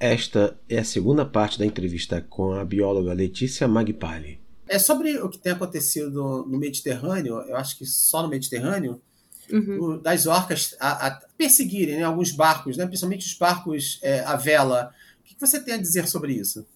[0.00, 4.40] Esta é a segunda parte da entrevista com a bióloga Letícia Magpali.
[4.66, 9.02] É sobre o que tem acontecido no Mediterrâneo, eu acho que só no Mediterrâneo,
[9.52, 10.00] uhum.
[10.00, 14.90] das orcas a, a perseguirem né, alguns barcos, né, principalmente os barcos é, à vela.
[15.20, 16.66] O que você tem a dizer sobre isso?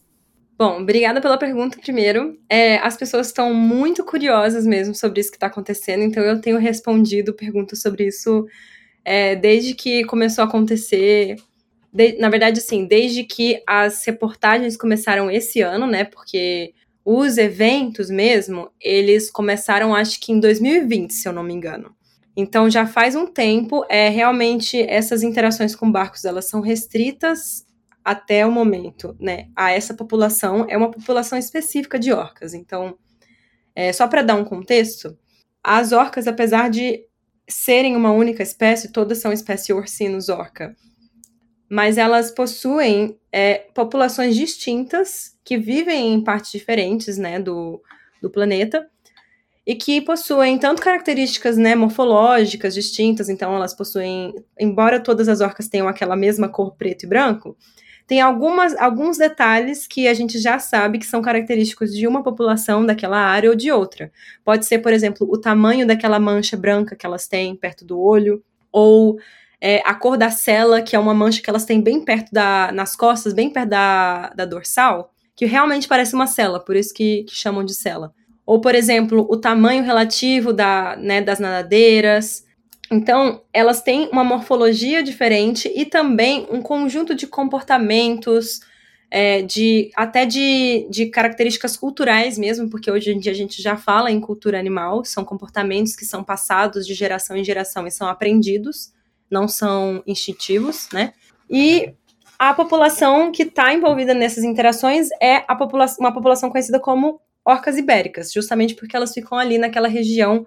[0.58, 2.38] Bom, obrigada pela pergunta primeiro.
[2.46, 6.58] É, as pessoas estão muito curiosas mesmo sobre isso que está acontecendo, então eu tenho
[6.58, 8.46] respondido perguntas sobre isso
[9.02, 11.36] é, desde que começou a acontecer.
[11.94, 16.02] De, na verdade, assim, desde que as reportagens começaram esse ano, né?
[16.04, 16.74] Porque
[17.04, 21.94] os eventos mesmo, eles começaram acho que em 2020, se eu não me engano.
[22.36, 27.64] Então já faz um tempo, é realmente essas interações com barcos, elas são restritas
[28.04, 32.52] até o momento, né, a essa população, é uma população específica de orcas.
[32.52, 32.98] Então,
[33.74, 35.16] é, só para dar um contexto,
[35.62, 37.06] as orcas, apesar de
[37.48, 40.76] serem uma única espécie, todas são espécie ursinus orca,
[41.74, 47.82] mas elas possuem é, populações distintas que vivem em partes diferentes, né, do,
[48.22, 48.86] do planeta,
[49.66, 55.66] e que possuem tanto características né, morfológicas distintas, então elas possuem, embora todas as orcas
[55.66, 57.56] tenham aquela mesma cor preto e branco,
[58.06, 62.86] tem algumas, alguns detalhes que a gente já sabe que são característicos de uma população
[62.86, 64.12] daquela área ou de outra.
[64.44, 68.44] Pode ser, por exemplo, o tamanho daquela mancha branca que elas têm perto do olho,
[68.70, 69.18] ou
[69.66, 72.70] é, a cor da cela, que é uma mancha que elas têm bem perto da,
[72.70, 77.22] nas costas, bem perto da, da dorsal, que realmente parece uma cela, por isso que,
[77.22, 78.12] que chamam de cela.
[78.44, 82.44] Ou, por exemplo, o tamanho relativo da, né, das nadadeiras,
[82.92, 88.60] então, elas têm uma morfologia diferente e também um conjunto de comportamentos,
[89.10, 93.78] é, de até de, de características culturais mesmo, porque hoje em dia a gente já
[93.78, 98.06] fala em cultura animal, são comportamentos que são passados de geração em geração e são
[98.06, 98.92] aprendidos,
[99.34, 101.12] não são instintivos, né?
[101.50, 101.92] E
[102.38, 108.32] a população que está envolvida nessas interações é popula uma população conhecida como orcas ibéricas,
[108.32, 110.46] justamente porque elas ficam ali naquela região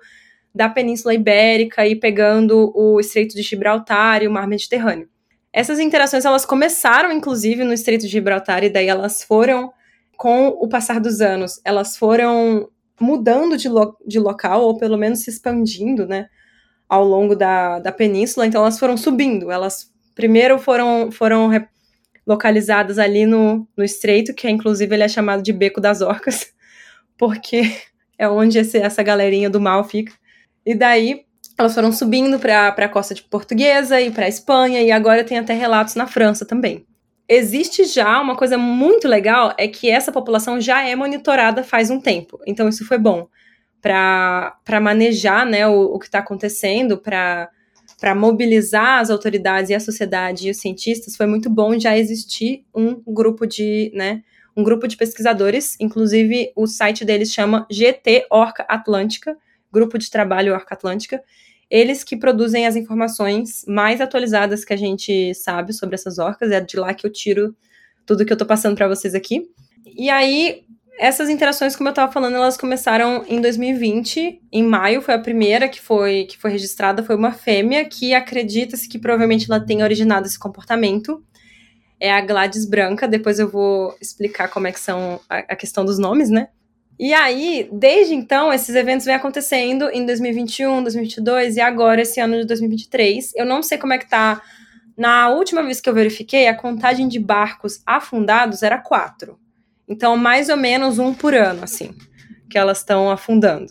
[0.56, 5.08] da Península Ibérica e pegando o Estreito de Gibraltar e o Mar Mediterrâneo.
[5.54, 9.72] Essas interações elas começaram inclusive no Estreito de Gibraltar e daí elas foram
[10.18, 12.70] com o passar dos anos, elas foram
[13.00, 16.28] mudando de, lo de local ou pelo menos se expandindo, né,
[16.88, 18.46] ao longo da, da península.
[18.46, 19.52] Então elas foram subindo.
[19.52, 21.52] Elas primeiro foram foram
[22.26, 26.48] localizadas ali no, no estreito, que é, inclusive ele é chamado de Beco das Orcas,
[27.18, 27.74] porque
[28.18, 30.12] é onde esse, essa galerinha do mal fica.
[30.66, 31.26] E daí
[31.58, 35.40] elas foram subindo para a costa de Portuguesa e para a Espanha, e agora tem
[35.40, 36.86] até relatos na França também.
[37.30, 42.00] Existe já uma coisa muito legal, é que essa população já é monitorada faz um
[42.00, 42.40] tempo.
[42.46, 43.28] Então isso foi bom
[43.82, 47.50] para manejar né, o, o que está acontecendo, para
[48.16, 53.02] mobilizar as autoridades e a sociedade e os cientistas, foi muito bom já existir um
[53.08, 54.24] grupo de, né,
[54.56, 59.38] um grupo de pesquisadores, inclusive o site deles chama GT Orca Atlântica,
[59.72, 61.22] Grupo de Trabalho Orca Atlântica,
[61.70, 66.62] eles que produzem as informações mais atualizadas que a gente sabe sobre essas orcas, é
[66.62, 67.56] de lá que eu tiro
[68.06, 69.50] tudo que eu tô passando para vocês aqui.
[69.86, 70.64] E aí,
[70.98, 75.70] essas interações, como eu estava falando, elas começaram em 2020, em maio foi a primeira
[75.70, 80.26] que foi que foi registrada, foi uma fêmea que acredita-se que provavelmente ela tenha originado
[80.26, 81.24] esse comportamento.
[82.00, 85.86] É a Gladys branca, depois eu vou explicar como é que são a, a questão
[85.86, 86.50] dos nomes, né?
[87.00, 92.40] E aí, desde então, esses eventos vêm acontecendo em 2021, 2022 e agora esse ano
[92.40, 93.34] de 2023.
[93.36, 94.42] Eu não sei como é que tá.
[94.98, 99.40] Na última vez que eu verifiquei, a contagem de barcos afundados era quatro.
[99.88, 101.94] Então, mais ou menos um por ano, assim,
[102.50, 103.68] que elas estão afundando.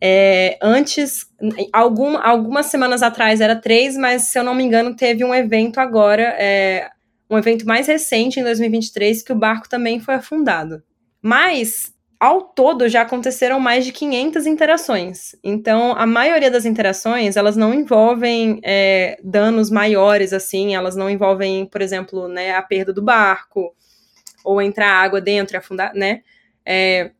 [0.00, 1.26] É, antes,
[1.72, 5.78] algum, algumas semanas atrás era três, mas se eu não me engano, teve um evento
[5.78, 6.90] agora, é,
[7.30, 10.82] um evento mais recente, em 2023, que o barco também foi afundado.
[11.22, 15.34] Mas ao todo já aconteceram mais de 500 interações.
[15.42, 21.66] Então, a maioria das interações, elas não envolvem é, danos maiores, assim, elas não envolvem,
[21.66, 23.74] por exemplo, né, a perda do barco,
[24.44, 26.22] ou entrar água dentro e afundar, né,
[26.64, 27.10] é,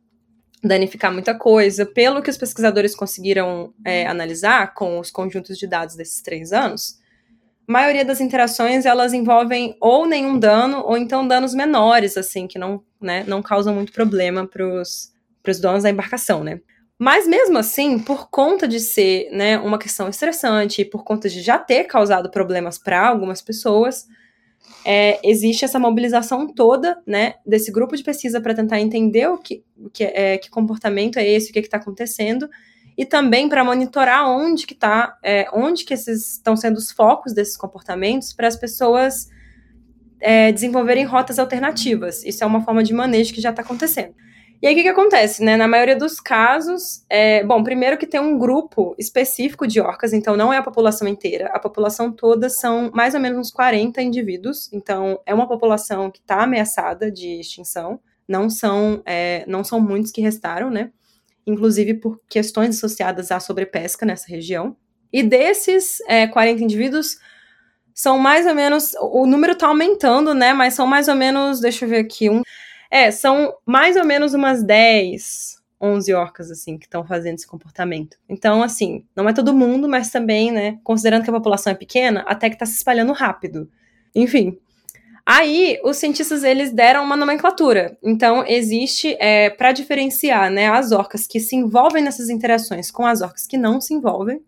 [0.63, 1.85] danificar muita coisa.
[1.85, 7.01] Pelo que os pesquisadores conseguiram é, analisar com os conjuntos de dados desses três anos,
[7.67, 12.59] a maioria das interações elas envolvem ou nenhum dano ou então danos menores assim que
[12.59, 16.59] não né, não causam muito problema para os donos da embarcação né
[16.99, 21.41] mas mesmo assim por conta de ser né, uma questão estressante e por conta de
[21.41, 24.07] já ter causado problemas para algumas pessoas
[24.85, 29.63] é, existe essa mobilização toda né, desse grupo de pesquisa para tentar entender o que,
[29.93, 32.49] que, é, que comportamento é esse o que está acontecendo
[32.97, 37.33] e também para monitorar onde que tá, é, onde que esses estão sendo os focos
[37.33, 39.29] desses comportamentos para as pessoas
[40.19, 42.23] é, desenvolverem rotas alternativas.
[42.23, 44.13] Isso é uma forma de manejo que já está acontecendo.
[44.63, 45.57] E aí, o que, que acontece, né?
[45.57, 50.37] Na maioria dos casos, é, bom, primeiro que tem um grupo específico de orcas, então
[50.37, 51.47] não é a população inteira.
[51.47, 56.19] A população toda são mais ou menos uns 40 indivíduos, então é uma população que
[56.19, 57.99] está ameaçada de extinção.
[58.25, 60.91] Não são, é, não são muitos que restaram, né?
[61.45, 64.77] Inclusive por questões associadas à sobrepesca nessa região.
[65.11, 67.17] E desses é, 40 indivíduos,
[67.93, 68.93] são mais ou menos.
[69.01, 70.53] O número tá aumentando, né?
[70.53, 71.59] Mas são mais ou menos.
[71.59, 72.29] Deixa eu ver aqui.
[72.29, 72.41] Um,
[72.93, 78.17] é, são mais ou menos umas 10, 11 orcas, assim, que estão fazendo esse comportamento.
[78.29, 80.77] Então, assim, não é todo mundo, mas também, né?
[80.83, 83.67] Considerando que a população é pequena, até que tá se espalhando rápido.
[84.13, 84.59] Enfim.
[85.25, 87.97] Aí, os cientistas, eles deram uma nomenclatura.
[88.03, 93.21] Então, existe, é, para diferenciar, né, as orcas que se envolvem nessas interações com as
[93.21, 94.39] orcas que não se envolvem.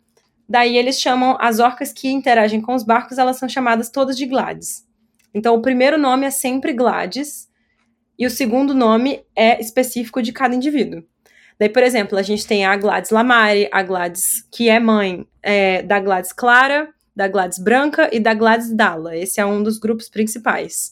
[0.47, 4.27] Daí eles chamam as orcas que interagem com os barcos, elas são chamadas todas de
[4.27, 4.85] Glades.
[5.33, 7.49] Então o primeiro nome é sempre Glades
[8.17, 11.03] e o segundo nome é específico de cada indivíduo.
[11.59, 15.81] Daí, por exemplo, a gente tem a Gladys Lamare, a Gladys que é mãe é,
[15.81, 19.15] da Gladys Clara, da Gladys Branca e da Gladys Dalla.
[19.15, 20.91] Esse é um dos grupos principais.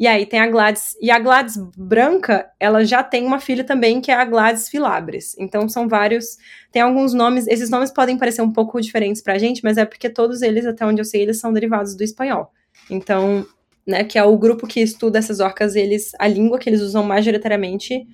[0.00, 0.96] E aí tem a Gladys.
[1.00, 5.36] E a Gladys branca, ela já tem uma filha também, que é a Gladys filabres.
[5.38, 6.38] Então são vários.
[6.72, 7.46] Tem alguns nomes.
[7.46, 10.84] Esses nomes podem parecer um pouco diferentes pra gente, mas é porque todos eles, até
[10.86, 12.50] onde eu sei, eles são derivados do espanhol.
[12.90, 13.46] Então,
[13.86, 16.12] né, que é o grupo que estuda essas orcas, eles.
[16.18, 18.06] A língua que eles usam majoritariamente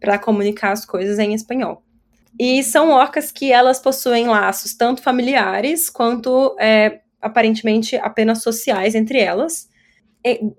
[0.00, 1.82] para comunicar as coisas é em espanhol.
[2.38, 9.18] E são orcas que elas possuem laços tanto familiares quanto é, aparentemente apenas sociais entre
[9.18, 9.68] elas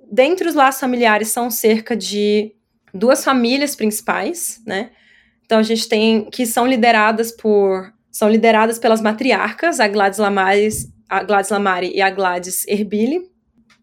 [0.10, 2.54] dentre os laços familiares são cerca de
[2.94, 4.92] duas famílias principais, né?
[5.46, 10.92] Então a gente tem que são lideradas por são lideradas pelas matriarcas, a Gladys Lamares,
[11.08, 13.30] a Gladys Lamare e a Gladys Herbile.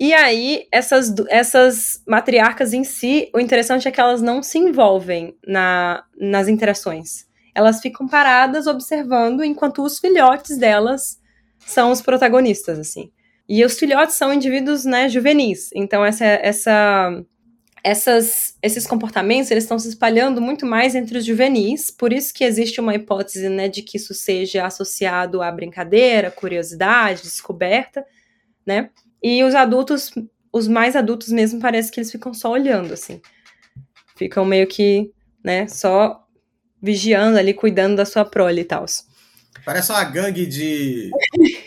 [0.04, 5.34] E aí essas essas matriarcas em si, o interessante é que elas não se envolvem
[5.46, 7.24] na, nas interações.
[7.54, 11.18] Elas ficam paradas observando enquanto os filhotes delas
[11.58, 13.10] são os protagonistas, assim.
[13.48, 15.70] E os filhotes são indivíduos, né, juvenis.
[15.74, 17.24] Então essa, essa,
[17.82, 21.90] essas, esses comportamentos eles estão se espalhando muito mais entre os juvenis.
[21.90, 27.22] Por isso que existe uma hipótese, né, de que isso seja associado à brincadeira, curiosidade,
[27.22, 28.04] descoberta,
[28.66, 28.90] né?
[29.24, 30.10] E os adultos,
[30.52, 33.22] os mais adultos mesmo, parece que eles ficam só olhando, assim.
[34.14, 35.10] Ficam meio que,
[35.42, 36.22] né, só
[36.82, 38.84] vigiando ali, cuidando da sua prole e tal.
[39.64, 41.10] Parece uma gangue de.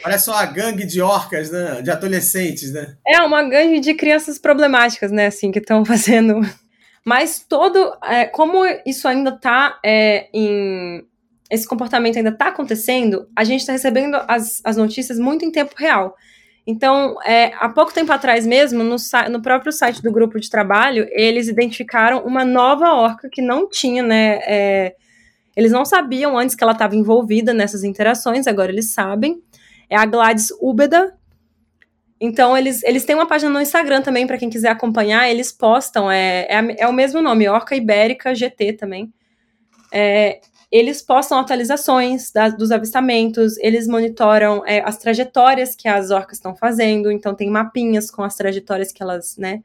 [0.04, 1.82] Parece uma gangue de orcas, né?
[1.82, 2.96] De adolescentes, né?
[3.08, 5.26] É, uma gangue de crianças problemáticas, né?
[5.26, 6.40] Assim, que estão fazendo.
[7.04, 7.92] Mas todo.
[8.04, 11.04] É, como isso ainda tá é, em.
[11.50, 15.74] Esse comportamento ainda está acontecendo, a gente está recebendo as, as notícias muito em tempo
[15.76, 16.14] real.
[16.70, 18.98] Então, é, há pouco tempo atrás mesmo, no,
[19.32, 24.04] no, próprio site do grupo de trabalho, eles identificaram uma nova orca que não tinha,
[24.04, 24.40] né?
[24.46, 24.96] É,
[25.56, 29.42] eles não sabiam antes que ela estava envolvida nessas interações, agora eles sabem.
[29.90, 31.16] É a Gladys Ubeda.
[32.20, 36.12] Então, eles, eles têm uma página no Instagram também, para quem quiser acompanhar, eles postam,
[36.12, 39.14] é, é, é, o mesmo nome, Orca Ibérica GT também.
[39.90, 40.42] É,
[40.72, 47.12] eles postam atualizações dos avistamentos, eles monitoram é, as trajetórias que as orcas estão fazendo,
[47.12, 49.64] então tem mapinhas com as trajetórias que elas, né,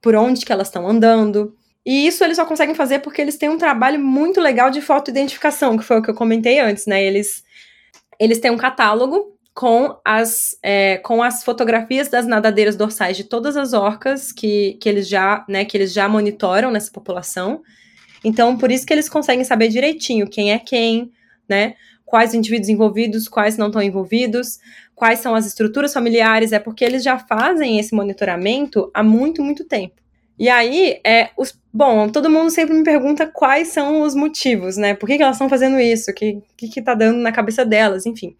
[0.00, 1.56] por onde que elas estão andando.
[1.84, 5.76] E isso eles só conseguem fazer porque eles têm um trabalho muito legal de fotoidentificação,
[5.76, 7.04] que foi o que eu comentei antes, né?
[7.04, 7.44] Eles,
[8.18, 13.56] eles têm um catálogo com as, é, com as fotografias das nadadeiras dorsais de todas
[13.56, 17.62] as orcas que, que eles já, né, que eles já monitoram nessa população.
[18.24, 21.12] Então, por isso que eles conseguem saber direitinho quem é quem,
[21.48, 21.74] né?
[22.04, 24.58] Quais indivíduos envolvidos, quais não estão envolvidos,
[24.94, 29.64] quais são as estruturas familiares, é porque eles já fazem esse monitoramento há muito, muito
[29.64, 29.94] tempo.
[30.38, 34.94] E aí, é, os, bom, todo mundo sempre me pergunta quais são os motivos, né?
[34.94, 36.10] Por que, que elas estão fazendo isso?
[36.10, 38.06] O que, que, que tá dando na cabeça delas?
[38.06, 38.34] Enfim.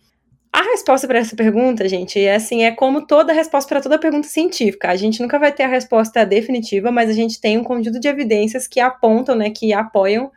[0.56, 4.28] A resposta para essa pergunta, gente, é assim, é como toda resposta para toda pergunta
[4.28, 4.88] científica.
[4.88, 8.06] A gente nunca vai ter a resposta definitiva, mas a gente tem um conjunto de
[8.06, 10.30] evidências que apontam, né, que apoiam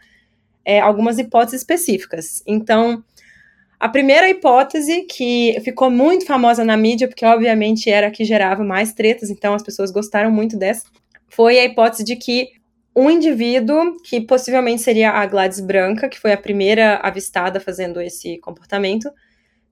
[0.65, 2.41] é, algumas hipóteses específicas.
[2.47, 3.03] Então,
[3.79, 8.63] a primeira hipótese, que ficou muito famosa na mídia, porque obviamente era a que gerava
[8.63, 10.87] mais tretas, então as pessoas gostaram muito dessa,
[11.29, 12.49] foi a hipótese de que
[12.95, 18.39] um indivíduo, que possivelmente seria a Gladys Branca, que foi a primeira avistada fazendo esse
[18.39, 19.11] comportamento,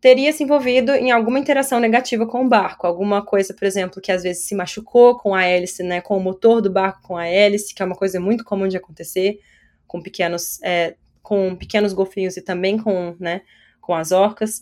[0.05, 4.11] teria se envolvido em alguma interação negativa com o barco, alguma coisa, por exemplo, que
[4.11, 7.25] às vezes se machucou com a hélice, né, com o motor do barco com a
[7.25, 9.39] hélice, que é uma coisa muito comum de acontecer
[9.87, 10.93] com pequenos, é,
[11.23, 13.41] com pequenos golfinhos e também com, né,
[13.81, 14.61] com as orcas,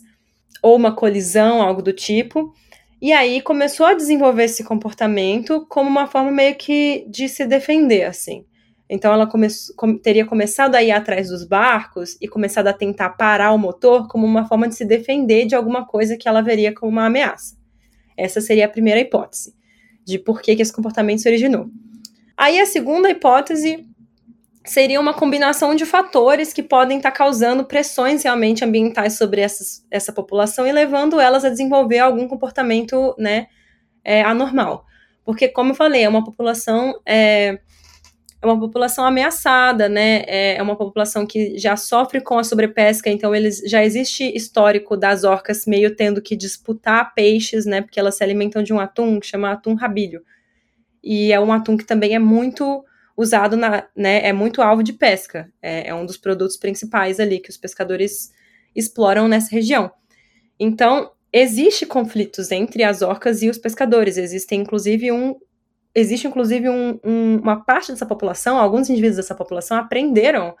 [0.62, 2.54] ou uma colisão, algo do tipo.
[2.98, 8.04] E aí começou a desenvolver esse comportamento como uma forma meio que de se defender,
[8.04, 8.46] assim.
[8.88, 9.48] Então ela come
[10.02, 14.26] teria começado a ir atrás dos barcos e começado a tentar parar o motor como
[14.26, 17.56] uma forma de se defender de alguma coisa que ela veria como uma ameaça.
[18.16, 19.54] Essa seria a primeira hipótese
[20.04, 21.68] de por que, que esse comportamento se originou.
[22.36, 23.86] Aí a segunda hipótese
[24.64, 29.86] seria uma combinação de fatores que podem estar tá causando pressões realmente ambientais sobre essas,
[29.90, 33.46] essa população e levando elas a desenvolver algum comportamento né,
[34.02, 34.84] é, anormal.
[35.24, 37.58] Porque, como eu falei, é uma população é,
[38.44, 40.22] é uma população ameaçada, né?
[40.26, 44.96] É, é uma população que já sofre com a sobrepesca, então eles já existe histórico
[44.96, 47.80] das orcas meio tendo que disputar peixes, né?
[47.80, 50.22] Porque elas se alimentam de um atum que chama atum rabilho.
[51.02, 52.84] E é um atum que também é muito
[53.16, 54.26] usado na, né?
[54.26, 55.50] É muito alvo de pesca.
[55.62, 58.30] É, é um dos produtos principais ali que os pescadores
[58.76, 59.90] exploram nessa região.
[60.60, 64.18] Então, existe conflitos entre as orcas e os pescadores.
[64.18, 65.34] Existe inclusive um
[65.94, 70.54] existe inclusive um, um, uma parte dessa população, alguns indivíduos dessa população aprenderam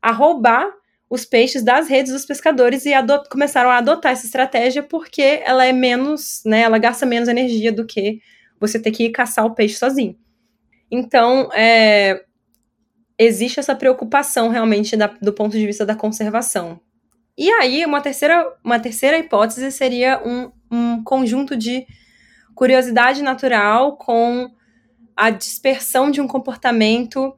[0.00, 0.70] a roubar
[1.10, 2.92] os peixes das redes dos pescadores e
[3.28, 7.84] começaram a adotar essa estratégia porque ela é menos, né, ela gasta menos energia do
[7.84, 8.20] que
[8.58, 10.16] você ter que ir caçar o peixe sozinho.
[10.90, 12.24] Então, é,
[13.18, 16.80] existe essa preocupação realmente da, do ponto de vista da conservação.
[17.36, 21.86] E aí, uma terceira, uma terceira hipótese seria um, um conjunto de
[22.54, 24.50] curiosidade natural com
[25.16, 27.36] a dispersão de um comportamento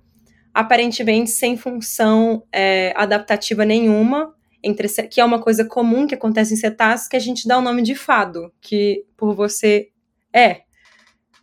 [0.53, 6.57] aparentemente sem função é, adaptativa nenhuma, entre, que é uma coisa comum que acontece em
[6.57, 9.89] cetáceos, que a gente dá o nome de fado, que por você
[10.33, 10.63] é.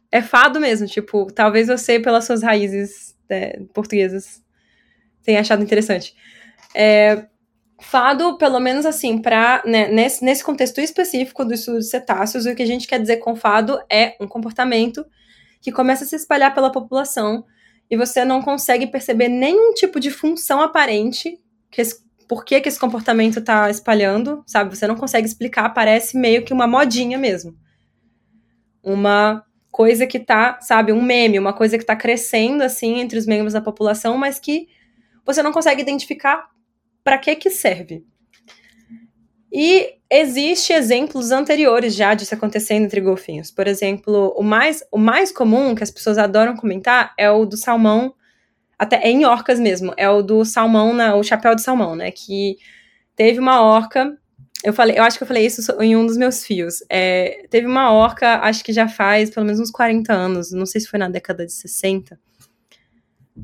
[0.10, 4.42] É fado mesmo, tipo, talvez você, pelas suas raízes é, portuguesas,
[5.24, 6.16] tenha achado interessante.
[6.74, 7.28] É,
[7.82, 12.56] Fado, pelo menos assim, para né, nesse, nesse contexto específico do estudo de cetáceos, o
[12.56, 15.04] que a gente quer dizer com fado é um comportamento
[15.60, 17.44] que começa a se espalhar pela população
[17.90, 21.40] e você não consegue perceber nenhum tipo de função aparente
[21.72, 24.76] que esse, por que, que esse comportamento está espalhando, sabe?
[24.76, 27.56] Você não consegue explicar, parece meio que uma modinha mesmo.
[28.84, 33.26] Uma coisa que tá, sabe, um meme, uma coisa que tá crescendo assim entre os
[33.26, 34.68] membros da população, mas que
[35.26, 36.51] você não consegue identificar
[37.04, 38.06] para que que serve.
[39.52, 43.52] E existe exemplos anteriores já disso acontecendo entre golfinhos.
[43.52, 47.58] Por exemplo, o mais, o mais comum que as pessoas adoram comentar é o do
[47.58, 48.14] salmão,
[48.80, 52.12] até é em orcas mesmo, é o do salmão, na, o chapéu de salmão, né?
[52.12, 52.58] Que
[53.16, 54.18] teve uma orca.
[54.64, 56.84] Eu falei, eu acho que eu falei isso em um dos meus fios.
[56.90, 60.80] É, teve uma orca, acho que já faz pelo menos uns 40 anos, não sei
[60.82, 62.18] se foi na década de 60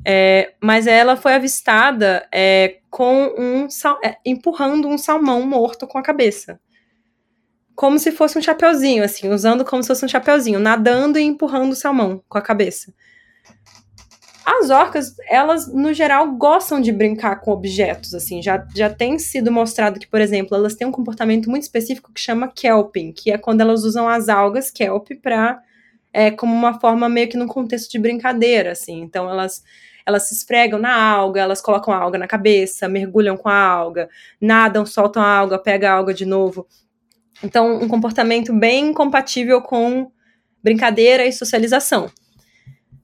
[0.06, 3.68] é, mas ela foi avistada é, com um
[4.04, 6.60] é, empurrando um salmão morto com a cabeça.
[7.76, 11.72] Como se fosse um chapeuzinho, assim, usando como se fosse um chapeuzinho, nadando e empurrando
[11.72, 12.94] o salmão com a cabeça.
[14.44, 18.42] As orcas, elas, no geral, gostam de brincar com objetos, assim.
[18.42, 22.22] Já, já tem sido mostrado que, por exemplo, elas têm um comportamento muito específico que
[22.22, 25.62] chama kelping, que é quando elas usam as algas kelp para
[26.14, 29.02] é, como uma forma meio que num contexto de brincadeira, assim.
[29.02, 29.64] Então elas
[30.08, 34.10] elas se esfregam na alga, elas colocam a alga na cabeça, mergulham com a alga,
[34.40, 36.66] nadam, soltam a alga, pegam a alga de novo.
[37.44, 40.10] Então, um comportamento bem compatível com
[40.64, 42.10] brincadeira e socialização.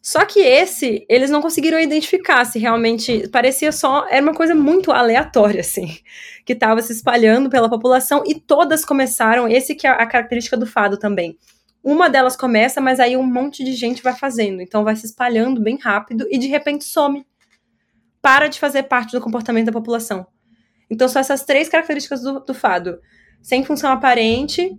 [0.01, 4.89] Só que esse, eles não conseguiram identificar se realmente parecia só, era uma coisa muito
[4.89, 5.97] aleatória assim,
[6.45, 10.65] que estava se espalhando pela população e todas começaram, esse que é a característica do
[10.65, 11.37] fado também
[11.83, 14.61] uma delas começa, mas aí um monte de gente vai fazendo.
[14.61, 17.25] Então vai se espalhando bem rápido e de repente some.
[18.21, 20.25] Para de fazer parte do comportamento da população.
[20.89, 22.99] Então são essas três características do, do fado:
[23.41, 24.71] sem função aparente,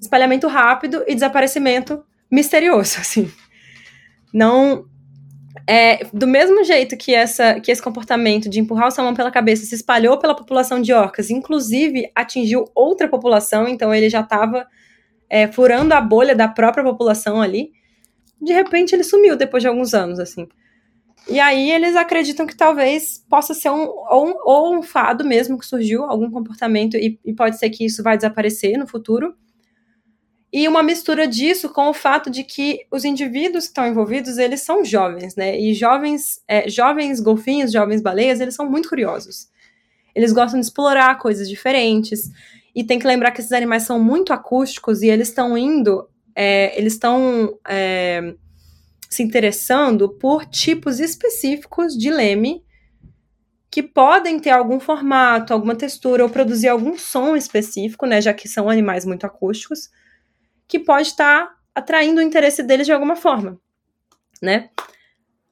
[0.00, 3.30] espalhamento rápido e desaparecimento misterioso, assim.
[4.34, 4.86] Não.
[5.66, 9.66] É, do mesmo jeito que, essa, que esse comportamento de empurrar o salmão pela cabeça
[9.66, 14.66] se espalhou pela população de orcas, inclusive atingiu outra população, então ele já estava
[15.28, 17.72] é, furando a bolha da própria população ali.
[18.40, 20.48] De repente ele sumiu depois de alguns anos, assim.
[21.28, 25.58] E aí eles acreditam que talvez possa ser um ou, um ou um fado mesmo
[25.58, 29.34] que surgiu, algum comportamento, e, e, pode ser que isso vai desaparecer no futuro.
[30.50, 34.62] E uma mistura disso com o fato de que os indivíduos que estão envolvidos, eles
[34.62, 35.60] são jovens, né?
[35.60, 39.48] E jovens, é, jovens golfinhos, jovens baleias, eles são muito curiosos.
[40.14, 42.30] Eles gostam de explorar coisas diferentes.
[42.74, 46.78] E tem que lembrar que esses animais são muito acústicos e eles estão indo, é,
[46.78, 48.34] eles estão é,
[49.08, 52.62] se interessando por tipos específicos de leme
[53.70, 58.48] que podem ter algum formato, alguma textura ou produzir algum som específico, né, já que
[58.48, 59.90] são animais muito acústicos,
[60.66, 63.60] que pode estar tá atraindo o interesse deles de alguma forma,
[64.42, 64.70] né?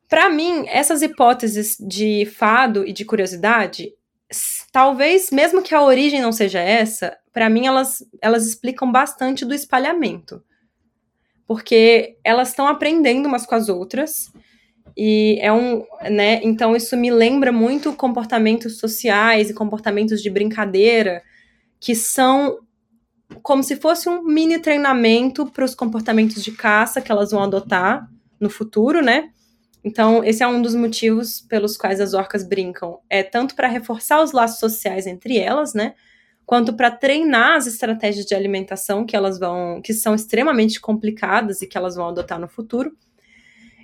[0.09, 3.93] Para mim, essas hipóteses de fado e de curiosidade,
[4.77, 9.55] talvez mesmo que a origem não seja essa, para mim elas, elas explicam bastante do
[9.55, 10.45] espalhamento.
[11.47, 14.31] Porque elas estão aprendendo umas com as outras.
[14.95, 21.23] E é um, né, então isso me lembra muito comportamentos sociais e comportamentos de brincadeira
[21.81, 22.59] que são
[23.43, 28.07] como se fosse um mini treinamento para os comportamentos de caça que elas vão adotar
[28.39, 29.31] no futuro, né?
[29.85, 32.99] Então, esse é um dos motivos pelos quais as orcas brincam.
[33.09, 35.95] É tanto para reforçar os laços sociais entre elas, né?
[36.45, 41.67] Quanto para treinar as estratégias de alimentação que elas vão, que são extremamente complicadas e
[41.67, 42.97] que elas vão adotar no futuro.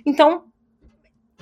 [0.05, 0.45] Então,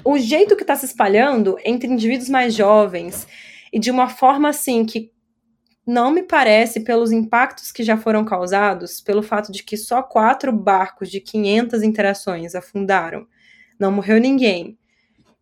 [0.04, 3.28] o jeito que está se espalhando entre indivíduos mais jovens
[3.72, 5.12] e de uma forma assim que
[5.86, 10.52] não me parece, pelos impactos que já foram causados, pelo fato de que só quatro
[10.52, 13.28] barcos de 500 interações afundaram
[13.82, 14.78] não morreu ninguém.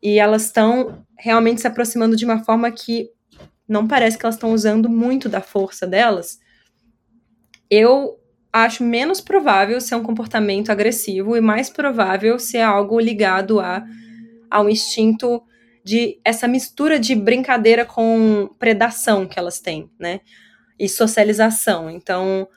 [0.02, 3.10] E elas estão realmente se aproximando de uma forma que
[3.68, 6.40] não parece que elas estão usando muito da força delas.
[7.70, 8.18] Eu
[8.52, 13.86] acho menos provável ser um comportamento agressivo e mais provável ser algo ligado a,
[14.50, 15.44] ao instinto
[15.84, 20.22] de essa mistura de brincadeira com predação que elas têm, né?
[20.80, 21.90] E socialização.
[21.90, 22.48] Então,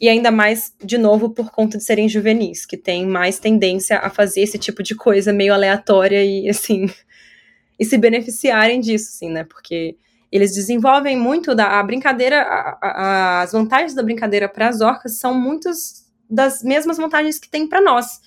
[0.00, 4.10] e ainda mais, de novo, por conta de serem juvenis, que têm mais tendência a
[4.10, 6.86] fazer esse tipo de coisa meio aleatória e, assim,
[7.78, 9.44] e se beneficiarem disso, assim, né?
[9.44, 9.96] Porque
[10.30, 15.18] eles desenvolvem muito da a brincadeira, a, a, as vantagens da brincadeira para as orcas
[15.18, 18.20] são muitas das mesmas vantagens que tem para nós,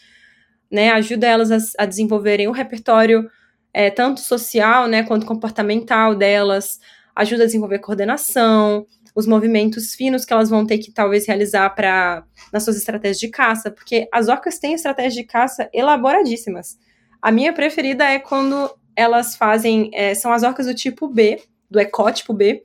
[0.71, 0.89] né?
[0.91, 3.29] Ajuda elas a, a desenvolverem o repertório
[3.73, 6.79] é, tanto social, né, quanto comportamental delas,
[7.15, 8.85] ajuda a desenvolver coordenação,
[9.19, 13.27] os movimentos finos que elas vão ter que talvez realizar para nas suas estratégias de
[13.27, 16.79] caça, porque as orcas têm estratégias de caça elaboradíssimas.
[17.21, 21.79] A minha preferida é quando elas fazem, é, são as orcas do tipo B, do
[21.79, 22.63] ecótipo B,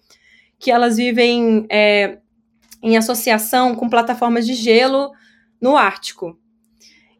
[0.58, 2.18] que elas vivem é,
[2.82, 5.10] em associação com plataformas de gelo
[5.60, 6.38] no Ártico.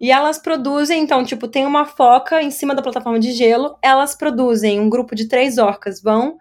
[0.01, 4.15] E elas produzem, então, tipo, tem uma foca em cima da plataforma de gelo, elas
[4.15, 6.39] produzem, um grupo de três orcas vão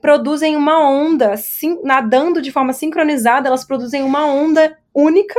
[0.00, 5.38] produzem uma onda, sim, nadando de forma sincronizada, elas produzem uma onda única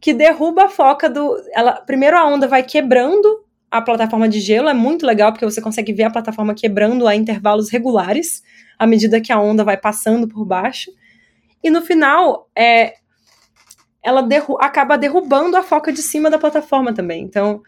[0.00, 1.36] que derruba a foca do.
[1.52, 5.60] Ela, primeiro a onda vai quebrando a plataforma de gelo, é muito legal porque você
[5.60, 8.42] consegue ver a plataforma quebrando a intervalos regulares
[8.78, 10.90] à medida que a onda vai passando por baixo.
[11.62, 12.94] E no final, é,
[14.02, 17.22] ela derru acaba derrubando a foca de cima da plataforma também.
[17.22, 17.62] Então,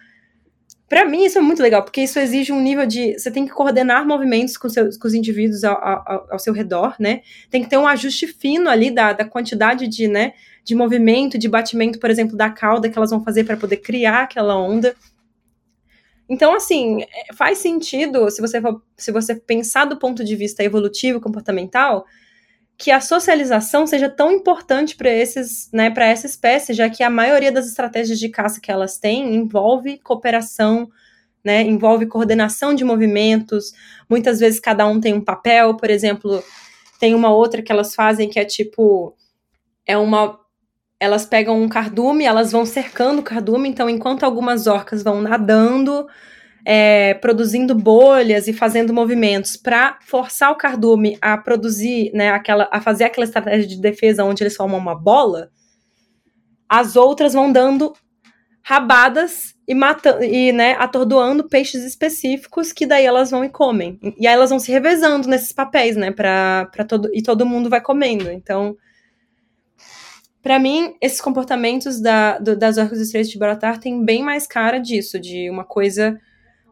[0.93, 3.19] para mim, isso é muito legal, porque isso exige um nível de.
[3.19, 6.97] Você tem que coordenar movimentos com, seus, com os indivíduos ao, ao, ao, seu redor,
[6.99, 7.23] né?
[7.51, 11.49] Tem que ter um ajuste fino ali da, da quantidade de, né, de movimento, de
[11.49, 14.95] batimento, por exemplo, da cauda que elas vão fazer para poder criar aquela onda.
[16.29, 20.63] Então, assim, é, faz sentido, se você, for, se você pensar do ponto de vista
[20.63, 22.05] evolutivo, comportamental,
[22.83, 27.09] que a socialização seja tão importante para esses, né, para essa espécie, já que a
[27.09, 30.91] maioria das estratégias de caça que elas têm envolve cooperação,
[31.45, 33.73] né, envolve coordenação de movimentos.
[34.11, 36.43] Muitas vezes cada um tem um papel, por exemplo,
[36.99, 39.15] tem uma outra que elas fazem que é tipo
[39.87, 40.41] é uma
[40.99, 46.09] elas pegam um cardume, elas vão cercando o cardume, então enquanto algumas orcas vão nadando,
[46.65, 52.81] é, produzindo bolhas e fazendo movimentos para forçar o cardume a produzir, né, aquela, a
[52.81, 55.51] fazer aquela estratégia de defesa onde eles formam uma bola,
[56.69, 57.93] as outras vão dando
[58.63, 63.99] rabadas e matando e né, atordoando peixes específicos que daí elas vão e comem.
[64.17, 67.81] E aí elas vão se revezando nesses papéis, né, para todo e todo mundo vai
[67.81, 68.31] comendo.
[68.31, 68.77] Então,
[70.41, 74.47] para mim, esses comportamentos da, do, das orcas do Estreito de Gibraltar têm bem mais
[74.47, 76.19] cara disso, de uma coisa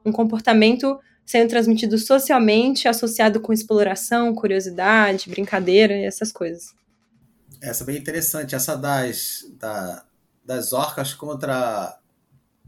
[0.04, 6.74] um comportamento sendo transmitido socialmente, associado com exploração, curiosidade, brincadeira e essas coisas.
[7.62, 10.04] Essa é bem interessante, essa das, da,
[10.44, 11.96] das orcas contra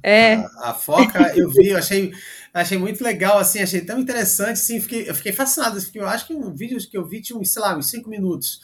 [0.03, 0.35] é.
[0.35, 2.13] a, a, foca, eu vi, eu achei,
[2.53, 6.35] achei muito legal, assim, achei tão interessante, assim, fiquei, eu fiquei fascinado, eu acho que
[6.35, 8.61] um vídeo que eu vi tinha, sei lá, uns cinco minutos,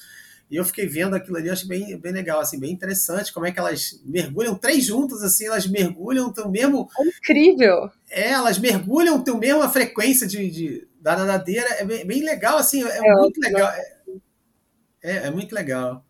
[0.50, 3.52] e eu fiquei vendo aquilo ali, achei bem, bem legal, assim, bem interessante, como é
[3.52, 6.88] que elas mergulham, três juntas, assim, elas mergulham, tão mesmo...
[7.00, 7.90] Incrível!
[8.10, 12.56] É, elas mergulham, têm a mesma frequência de, de, da nadadeira, é bem, bem legal,
[12.56, 13.68] assim, é, é muito legal.
[13.68, 13.98] É,
[15.02, 16.02] é, é, muito legal.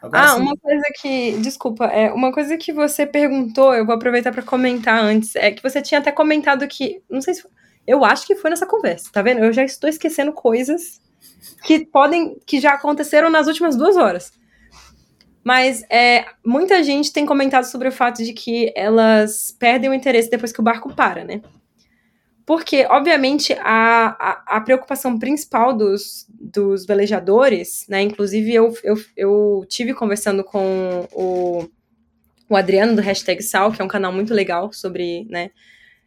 [0.00, 0.42] Agora, ah, assim...
[0.42, 5.02] uma coisa que, desculpa, é uma coisa que você perguntou, eu vou aproveitar para comentar
[5.02, 7.42] antes, é que você tinha até comentado que, não sei se,
[7.84, 9.44] eu acho que foi nessa conversa, tá vendo?
[9.44, 11.01] Eu já estou esquecendo coisas
[11.64, 14.32] que podem, que já aconteceram nas últimas duas horas.
[15.44, 20.30] Mas é, muita gente tem comentado sobre o fato de que elas perdem o interesse
[20.30, 21.40] depois que o barco para, né?
[22.46, 28.02] Porque, obviamente, a, a, a preocupação principal dos, dos velejadores, né?
[28.02, 31.68] Inclusive, eu, eu, eu tive conversando com o,
[32.48, 35.50] o Adriano do Hashtag Sal, que é um canal muito legal sobre, né?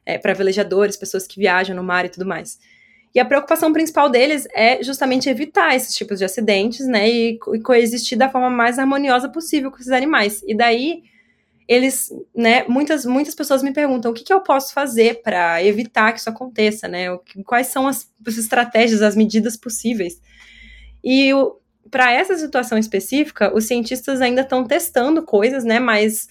[0.05, 2.59] É, para velejadores, pessoas que viajam no mar e tudo mais.
[3.15, 7.09] E a preocupação principal deles é justamente evitar esses tipos de acidentes, né?
[7.09, 10.43] E, e coexistir da forma mais harmoniosa possível com esses animais.
[10.45, 11.03] E daí
[11.65, 16.11] eles, né, muitas, muitas pessoas me perguntam o que, que eu posso fazer para evitar
[16.11, 17.05] que isso aconteça, né?
[17.45, 20.21] Quais são as, as estratégias, as medidas possíveis.
[21.01, 21.31] E
[21.89, 25.79] para essa situação específica, os cientistas ainda estão testando coisas, né?
[25.79, 26.27] Mas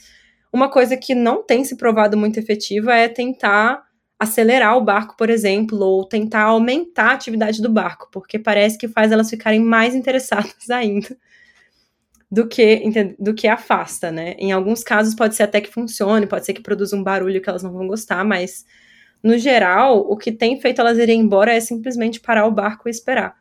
[0.52, 3.82] uma coisa que não tem se provado muito efetiva é tentar
[4.18, 8.88] acelerar o barco, por exemplo, ou tentar aumentar a atividade do barco, porque parece que
[8.88, 11.16] faz elas ficarem mais interessadas ainda
[12.30, 14.34] do que, do que afasta, né?
[14.38, 17.48] Em alguns casos pode ser até que funcione, pode ser que produza um barulho que
[17.48, 18.64] elas não vão gostar, mas
[19.22, 22.90] no geral, o que tem feito elas irem embora é simplesmente parar o barco e
[22.90, 23.34] esperar.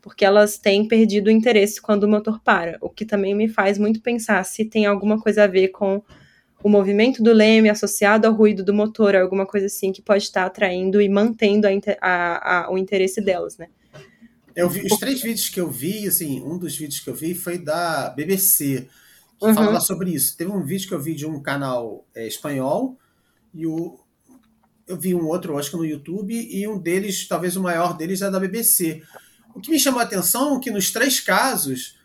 [0.00, 3.78] Porque elas têm perdido o interesse quando o motor para, o que também me faz
[3.78, 6.02] muito pensar se tem alguma coisa a ver com
[6.64, 10.46] o movimento do leme associado ao ruído do motor, alguma coisa assim que pode estar
[10.46, 13.68] atraindo e mantendo a, a, a, o interesse delas, né?
[14.56, 17.34] Eu vi, os três vídeos que eu vi, assim, um dos vídeos que eu vi
[17.34, 18.88] foi da BBC,
[19.38, 19.52] que uhum.
[19.52, 20.38] falava sobre isso.
[20.38, 22.96] Teve um vídeo que eu vi de um canal é, espanhol,
[23.52, 24.00] e o,
[24.88, 28.22] eu vi um outro, acho que no YouTube, e um deles, talvez o maior deles,
[28.22, 29.02] é da BBC.
[29.54, 31.98] O que me chamou a atenção é que nos três casos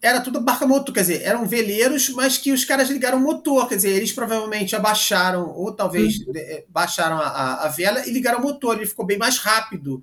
[0.00, 3.68] era tudo barca motor, quer dizer, eram veleiros, mas que os caras ligaram o motor,
[3.68, 6.32] quer dizer, eles provavelmente abaixaram, ou talvez uhum.
[6.36, 10.02] Eh, baixaram a, a, vela e ligaram o motor, ele ficou bem mais rápido.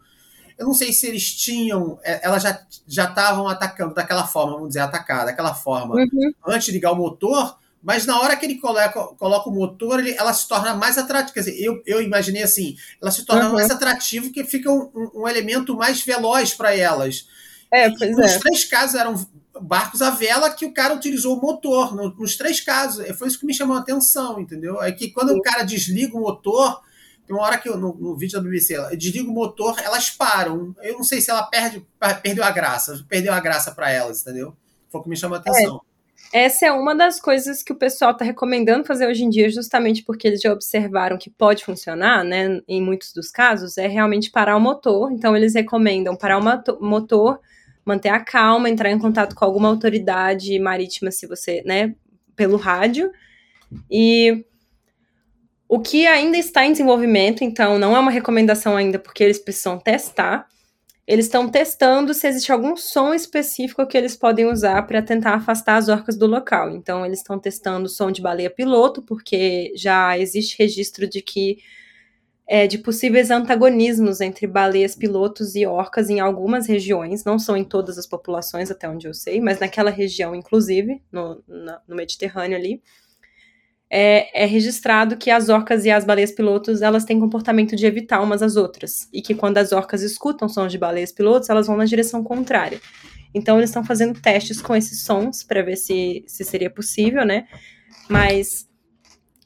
[0.57, 4.69] Eu não sei se eles tinham, eh, elas já já estavam atacando daquela forma, vamos
[4.69, 6.33] dizer, atacar daquela forma, uhum.
[6.45, 10.13] antes de ligar o motor, mas na hora que ele coloca, coloca o motor, ele,
[10.15, 11.33] ela se torna mais atrativa.
[11.33, 13.53] Quer dizer, eu, eu imaginei assim, ela se torna uhum.
[13.53, 17.27] mais atrativa, que fica um, um, um elemento mais veloz para elas.
[17.71, 18.25] É, pois e, é.
[18.25, 19.15] Os três casos eram
[19.61, 23.05] barcos à vela que o cara utilizou o motor, no, nos três casos.
[23.17, 24.81] Foi isso que me chamou a atenção, entendeu?
[24.81, 26.81] É que quando o cara desliga o motor,
[27.25, 30.09] tem uma hora que eu, no, no vídeo da BBC, ela desliga o motor, elas
[30.09, 30.75] param.
[30.81, 31.85] Eu não sei se ela perde,
[32.21, 34.55] perdeu a graça, perdeu a graça para elas, entendeu?
[34.89, 35.81] Foi o que me chamou a atenção.
[35.91, 35.95] É.
[36.45, 40.03] Essa é uma das coisas que o pessoal está recomendando fazer hoje em dia, justamente
[40.03, 42.61] porque eles já observaram que pode funcionar, né?
[42.67, 45.11] Em muitos dos casos, é realmente parar o motor.
[45.11, 47.39] Então, eles recomendam parar o motor
[47.85, 51.93] manter a calma, entrar em contato com alguma autoridade marítima, se você, né,
[52.35, 53.11] pelo rádio.
[53.89, 54.45] E
[55.67, 59.77] o que ainda está em desenvolvimento, então não é uma recomendação ainda, porque eles precisam
[59.79, 60.47] testar.
[61.07, 65.77] Eles estão testando se existe algum som específico que eles podem usar para tentar afastar
[65.77, 66.71] as orcas do local.
[66.71, 71.59] Então, eles estão testando o som de baleia piloto, porque já existe registro de que
[72.47, 77.63] é, de possíveis antagonismos entre baleias pilotos e orcas em algumas regiões, não são em
[77.63, 81.43] todas as populações, até onde eu sei, mas naquela região, inclusive, no,
[81.87, 82.81] no Mediterrâneo ali,
[83.89, 88.21] é, é, registrado que as orcas e as baleias pilotos elas têm comportamento de evitar
[88.21, 91.77] umas às outras, e que quando as orcas escutam sons de baleias pilotos, elas vão
[91.77, 92.79] na direção contrária.
[93.33, 97.45] Então, eles estão fazendo testes com esses sons para ver se, se seria possível, né?
[98.09, 98.65] Mas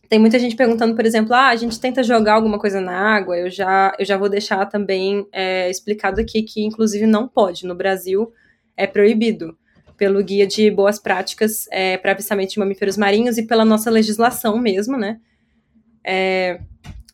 [0.10, 3.38] tem muita gente perguntando, por exemplo, ah, a gente tenta jogar alguma coisa na água.
[3.38, 7.68] Eu já, eu já vou deixar também é, explicado aqui que, inclusive, não pode.
[7.68, 8.34] No Brasil,
[8.76, 9.56] é proibido
[9.96, 14.58] pelo Guia de Boas Práticas é, para Avistamento de Mamíferos Marinhos e pela nossa legislação
[14.58, 15.20] mesmo, né?
[16.04, 16.60] É,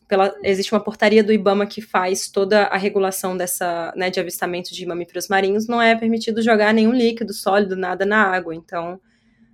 [0.08, 4.72] pela, existe uma portaria do IBAMA que faz toda a regulação dessa, né, de avistamento
[4.72, 5.66] de mamíferos marinhos.
[5.66, 8.54] Não é permitido jogar nenhum líquido, sólido, nada na água.
[8.54, 8.98] Então,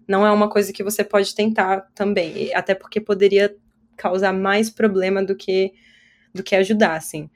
[0.07, 3.55] não é uma coisa que você pode tentar também, até porque poderia
[3.97, 5.73] causar mais problema do que
[6.35, 7.29] do que ajudar, assim.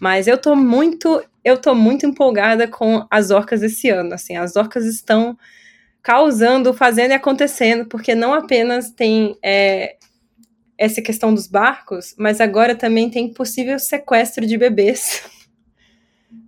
[0.00, 4.54] Mas eu tô muito, eu tô muito empolgada com as orcas esse ano, assim, as
[4.54, 5.36] orcas estão
[6.02, 9.96] causando, fazendo e acontecendo, porque não apenas tem é,
[10.78, 15.24] essa questão dos barcos, mas agora também tem possível sequestro de bebês.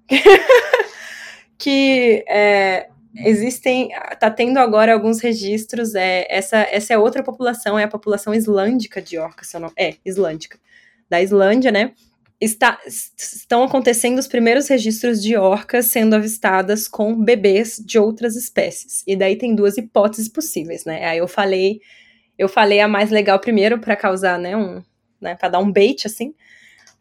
[1.59, 7.85] que é, existem, tá tendo agora alguns registros, é, essa, essa é outra população, é
[7.85, 10.59] a população islândica de orcas, se não, é, islândica,
[11.09, 11.93] da Islândia, né,
[12.43, 19.05] Está, estão acontecendo os primeiros registros de orcas sendo avistadas com bebês de outras espécies,
[19.07, 21.81] e daí tem duas hipóteses possíveis, né, aí eu falei,
[22.39, 24.83] eu falei a mais legal primeiro para causar, né, um,
[25.21, 26.35] né, para dar um bait, assim,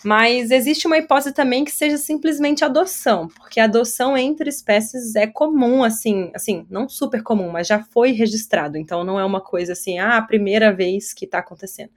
[0.03, 5.83] Mas existe uma hipótese também que seja simplesmente adoção, porque adoção entre espécies é comum,
[5.83, 8.77] assim, assim, não super comum, mas já foi registrado.
[8.77, 11.91] Então não é uma coisa assim, ah, a primeira vez que está acontecendo.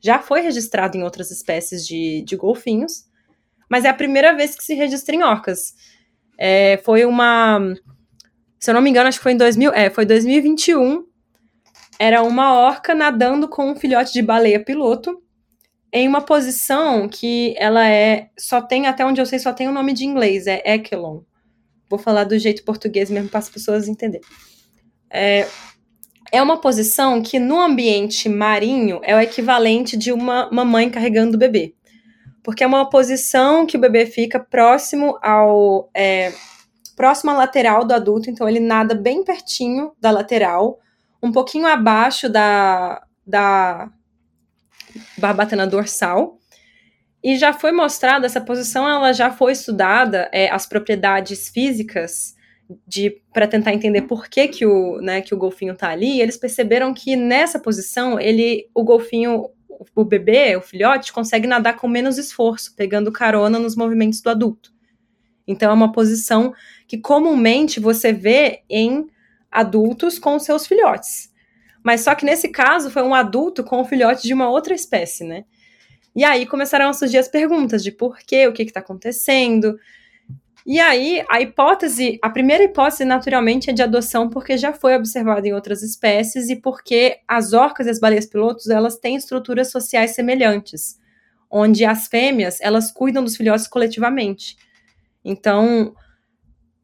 [0.00, 3.08] Já foi registrado em outras espécies de, de golfinhos,
[3.70, 5.74] mas é a primeira vez que se registra em orcas.
[6.36, 7.60] É, foi uma,
[8.58, 11.06] se eu não me engano, acho que foi em 2000, é, foi 2021.
[12.00, 15.22] Era uma orca nadando com um filhote de baleia piloto
[15.92, 18.28] em uma posição que ela é.
[18.38, 21.20] Só tem, até onde eu sei, só tem o nome de inglês, é Echelon.
[21.88, 24.26] Vou falar do jeito português mesmo para as pessoas entenderem.
[25.10, 25.46] É,
[26.30, 31.38] é uma posição que no ambiente marinho é o equivalente de uma mamãe carregando o
[31.38, 31.74] bebê.
[32.42, 35.90] Porque é uma posição que o bebê fica próximo ao.
[35.94, 36.32] É,
[36.96, 40.80] próximo à lateral do adulto, então ele nada bem pertinho da lateral,
[41.22, 43.88] um pouquinho abaixo da, da
[45.16, 46.38] barbatana dorsal.
[47.22, 52.36] E já foi mostrada, essa posição ela já foi estudada, é, as propriedades físicas
[52.86, 56.36] de para tentar entender por que, que o, né, que o golfinho está ali, eles
[56.36, 59.48] perceberam que nessa posição, ele o golfinho,
[59.94, 64.72] o bebê, o filhote, consegue nadar com menos esforço, pegando carona nos movimentos do adulto.
[65.46, 66.52] Então é uma posição
[66.86, 69.06] que comumente você vê em
[69.50, 71.27] adultos com seus filhotes.
[71.88, 75.24] Mas só que nesse caso foi um adulto com o filhote de uma outra espécie,
[75.24, 75.46] né?
[76.14, 79.74] E aí começaram a surgir as perguntas de por quê, o que está acontecendo.
[80.66, 85.48] E aí a hipótese, a primeira hipótese naturalmente é de adoção porque já foi observada
[85.48, 90.14] em outras espécies e porque as orcas e as baleias pilotos elas têm estruturas sociais
[90.14, 91.00] semelhantes,
[91.50, 94.58] onde as fêmeas elas cuidam dos filhotes coletivamente.
[95.24, 95.94] Então,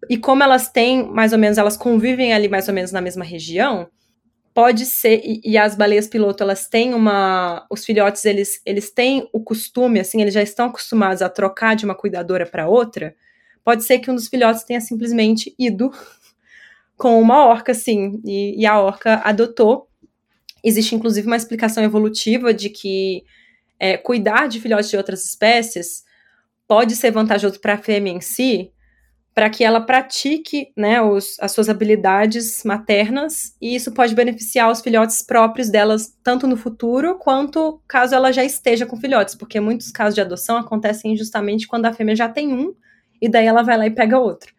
[0.09, 3.23] e como elas têm mais ou menos, elas convivem ali mais ou menos na mesma
[3.23, 3.91] região,
[4.55, 9.29] pode ser e, e, as baleias piloto elas têm uma os filhotes eles eles têm
[9.33, 13.15] o costume assim eles já estão acostumados a trocar de uma cuidadora para outra
[13.65, 15.91] pode ser que um dos filhotes tenha simplesmente ido
[16.97, 19.89] com uma orca assim e, e a orca adotou.
[20.63, 23.25] Existe inclusive uma explicação evolutiva de que
[23.79, 26.05] é, cuidar de filhotes de outras espécies
[26.69, 28.71] pode ser vantajoso para a fêmea em si
[29.35, 34.81] para que ela pratique né, os, as suas habilidades maternas, e isso pode beneficiar os
[34.81, 39.91] filhotes próprios delas, tanto no futuro, quanto caso ela já esteja com filhotes, porque muitos
[39.91, 42.73] casos de adoção acontecem justamente quando a fêmea já tem um,
[43.21, 44.55] e daí ela vai lá e pega outro.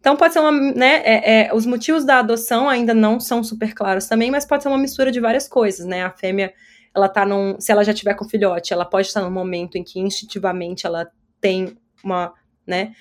[0.00, 3.72] Então pode ser uma, né, é, é, os motivos da adoção ainda não são super
[3.72, 6.52] claros também, mas pode ser uma mistura de várias coisas, né, a fêmea,
[6.92, 9.84] ela tá num, se ela já tiver com filhote, ela pode estar num momento em
[9.84, 11.08] que instintivamente ela
[11.40, 12.32] tem uma,
[12.66, 12.92] né,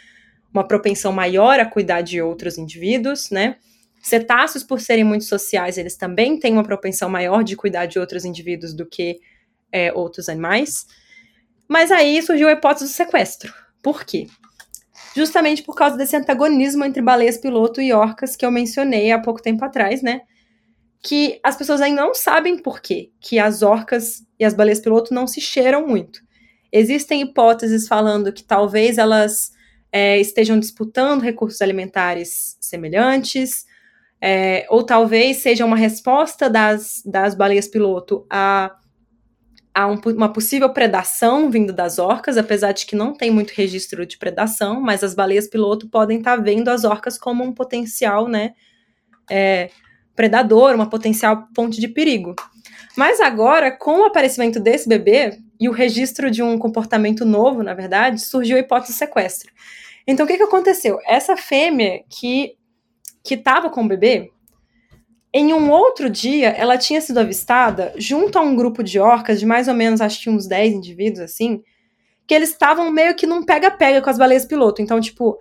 [0.56, 3.58] uma propensão maior a cuidar de outros indivíduos, né?
[4.02, 8.24] Cetáceos, por serem muito sociais, eles também têm uma propensão maior de cuidar de outros
[8.24, 9.20] indivíduos do que
[9.72, 10.86] é, outros animais.
[11.68, 13.54] Mas aí surgiu a hipótese do sequestro.
[13.82, 14.28] Por quê?
[15.16, 19.42] Justamente por causa desse antagonismo entre baleias piloto e orcas que eu mencionei há pouco
[19.42, 20.22] tempo atrás, né?
[21.04, 25.14] Que as pessoas ainda não sabem por quê que as orcas e as baleias piloto
[25.14, 26.22] não se cheiram muito.
[26.72, 29.55] Existem hipóteses falando que talvez elas
[29.98, 33.66] é, estejam disputando recursos alimentares semelhantes,
[34.20, 38.76] é, ou talvez seja uma resposta das, das baleias piloto a,
[39.74, 44.06] a um, uma possível predação vindo das orcas, apesar de que não tem muito registro
[44.06, 48.28] de predação, mas as baleias piloto podem estar tá vendo as orcas como um potencial,
[48.28, 48.54] né,
[49.32, 49.70] é,
[50.14, 52.36] predador, uma potencial fonte de perigo.
[52.98, 57.74] Mas agora, com o aparecimento desse bebê e o registro de um comportamento novo, na
[57.74, 59.56] verdade, surgiu a hipótese de sequestro.
[60.08, 61.00] Então, o que, que aconteceu?
[61.06, 62.58] Essa fêmea que
[63.24, 64.32] que estava com o bebê,
[65.34, 69.46] em um outro dia, ela tinha sido avistada junto a um grupo de orcas, de
[69.46, 71.62] mais ou menos, acho que uns 10 indivíduos, assim,
[72.26, 74.82] que eles estavam meio que num pega-pega com as baleias piloto.
[74.82, 75.38] Então, tipo,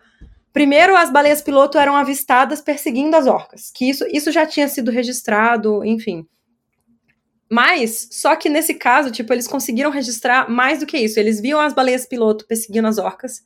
[0.52, 4.90] primeiro as baleias piloto eram avistadas perseguindo as orcas, que isso, isso já tinha sido
[4.90, 6.26] registrado, enfim.
[7.48, 11.20] Mas, só que nesse caso, tipo, eles conseguiram registrar mais do que isso.
[11.20, 13.44] Eles viam as baleias piloto perseguindo as orcas,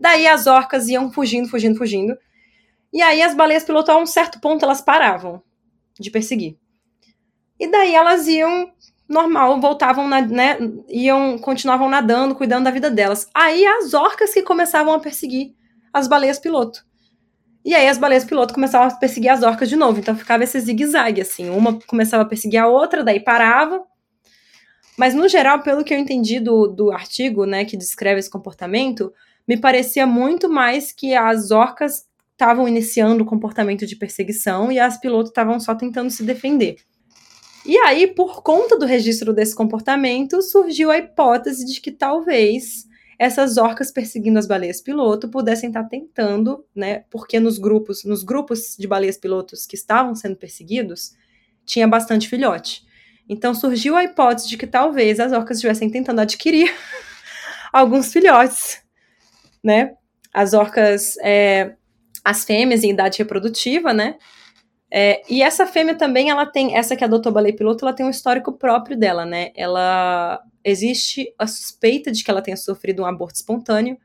[0.00, 2.16] Daí as orcas iam fugindo, fugindo, fugindo.
[2.92, 5.42] E aí as baleias piloto, a um certo ponto, elas paravam
[5.98, 6.56] de perseguir.
[7.58, 8.72] E daí elas iam
[9.06, 10.56] normal, voltavam, na, né,
[10.88, 13.28] iam, continuavam nadando, cuidando da vida delas.
[13.34, 15.54] Aí as orcas que começavam a perseguir
[15.92, 16.84] as baleias piloto.
[17.62, 20.58] E aí as baleias piloto começavam a perseguir as orcas de novo, então ficava esse
[20.58, 23.84] zigue-zague, assim, uma começava a perseguir a outra, daí parava.
[24.96, 29.12] Mas no geral, pelo que eu entendi do, do artigo, né, que descreve esse comportamento,
[29.50, 35.00] me parecia muito mais que as orcas estavam iniciando o comportamento de perseguição e as
[35.00, 36.76] pilotos estavam só tentando se defender.
[37.66, 42.86] E aí, por conta do registro desse comportamento, surgiu a hipótese de que talvez
[43.18, 47.02] essas orcas perseguindo as baleias piloto pudessem estar tentando, né?
[47.10, 51.16] Porque nos grupos, nos grupos de baleias pilotos que estavam sendo perseguidos,
[51.66, 52.84] tinha bastante filhote.
[53.28, 56.72] Então surgiu a hipótese de que talvez as orcas estivessem tentando adquirir
[57.72, 58.88] alguns filhotes,
[59.62, 59.92] né?
[60.32, 61.74] As orcas, é,
[62.24, 64.16] as fêmeas em idade reprodutiva, né?
[64.92, 68.04] É, e essa fêmea também, ela tem, essa que adotou a baleia piloto, ela tem
[68.04, 69.50] um histórico próprio dela, né?
[69.54, 73.96] Ela existe a suspeita de que ela tenha sofrido um aborto espontâneo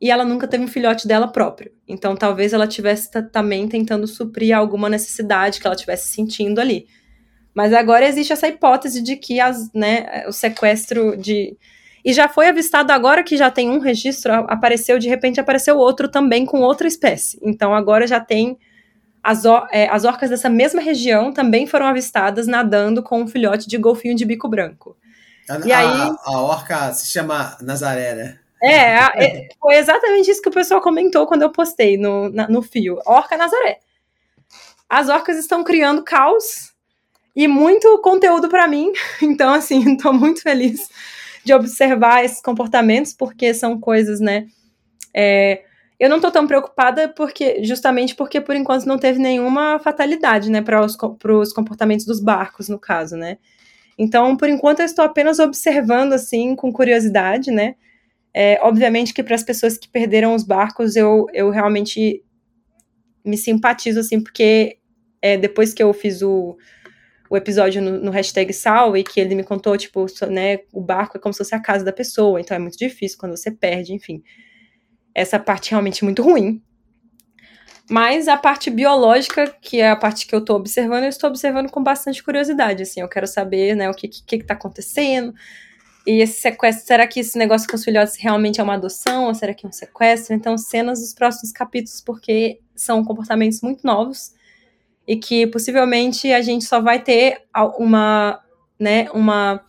[0.00, 1.72] e ela nunca teve um filhote dela próprio.
[1.86, 6.86] Então, talvez ela tivesse também tentando suprir alguma necessidade que ela tivesse sentindo ali.
[7.54, 11.56] Mas agora existe essa hipótese de que as, né, o sequestro de.
[12.04, 16.08] E já foi avistado agora que já tem um registro, apareceu, de repente apareceu outro
[16.08, 17.38] também com outra espécie.
[17.42, 18.58] Então agora já tem.
[19.22, 23.76] As, é, as orcas dessa mesma região também foram avistadas nadando com um filhote de
[23.76, 24.96] golfinho de bico branco.
[25.46, 28.38] A, e aí, a, orca se chama Nazaré, né?
[28.62, 32.62] É, é, foi exatamente isso que o pessoal comentou quando eu postei no, na, no
[32.62, 32.98] fio.
[33.04, 33.80] Orca Nazaré.
[34.88, 36.72] As orcas estão criando caos
[37.36, 38.92] e muito conteúdo para mim.
[39.20, 40.88] Então, assim, estou muito feliz
[41.44, 44.46] de observar esses comportamentos, porque são coisas, né?
[45.14, 45.62] É,
[45.98, 50.62] eu não estou tão preocupada porque, justamente porque por enquanto não teve nenhuma fatalidade, né,
[50.62, 53.38] para os comportamentos dos barcos, no caso, né?
[53.98, 57.74] Então, por enquanto, eu estou apenas observando, assim, com curiosidade, né?
[58.32, 62.24] É, obviamente que para as pessoas que perderam os barcos, eu, eu realmente
[63.22, 64.78] me simpatizo, assim, porque
[65.20, 66.56] é, depois que eu fiz o,
[67.30, 71.16] o episódio no, no hashtag Sal e que ele me contou, tipo, né, o barco
[71.16, 73.94] é como se fosse a casa da pessoa, então é muito difícil quando você perde,
[73.94, 74.20] enfim.
[75.14, 76.60] Essa parte é realmente muito ruim.
[77.88, 81.70] Mas a parte biológica, que é a parte que eu estou observando, eu estou observando
[81.70, 85.32] com bastante curiosidade, assim, eu quero saber, né, o que que, que tá acontecendo,
[86.04, 89.34] e esse sequestro, será que esse negócio com os filhotes realmente é uma adoção, ou
[89.34, 90.34] será que é um sequestro?
[90.34, 94.32] Então, cenas dos próximos capítulos, porque são comportamentos muito novos,
[95.10, 97.42] e que possivelmente a gente só vai ter
[97.80, 98.40] uma,
[98.78, 99.60] né, uma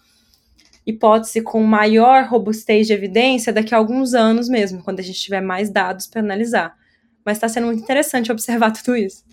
[0.86, 5.42] hipótese com maior robustez de evidência daqui a alguns anos mesmo, quando a gente tiver
[5.42, 6.78] mais dados para analisar.
[7.26, 9.24] Mas está sendo muito interessante observar tudo isso.